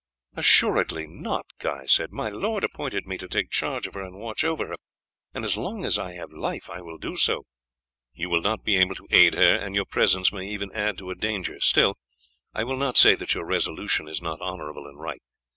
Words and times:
"Assuredly 0.35 1.05
not!" 1.05 1.45
Guy 1.59 1.85
said. 1.85 2.11
"My 2.11 2.27
lord 2.27 2.63
appointed 2.63 3.05
me 3.05 3.19
to 3.19 3.27
take 3.27 3.51
charge 3.51 3.85
of 3.85 3.93
her 3.93 4.01
and 4.03 4.17
watch 4.17 4.43
over 4.43 4.65
her, 4.69 4.75
and 5.31 5.45
as 5.45 5.57
long 5.57 5.85
as 5.85 5.99
I 5.99 6.13
have 6.13 6.31
life 6.33 6.71
I 6.71 6.81
will 6.81 6.97
do 6.97 7.15
so." 7.15 7.43
"You 8.11 8.27
will 8.31 8.41
not 8.41 8.63
be 8.63 8.77
able 8.77 8.95
to 8.95 9.07
aid 9.11 9.35
her, 9.35 9.53
and 9.57 9.75
your 9.75 9.85
presence 9.85 10.33
may 10.33 10.47
even 10.49 10.71
add 10.71 10.97
to 10.97 11.09
her 11.09 11.13
danger. 11.13 11.59
Still, 11.61 11.99
I 12.51 12.63
will 12.63 12.77
not 12.77 12.97
say 12.97 13.13
that 13.13 13.35
your 13.35 13.45
resolution 13.45 14.07
is 14.07 14.23
not 14.23 14.41
honourable 14.41 14.87
and 14.87 14.99
right. 14.99 15.21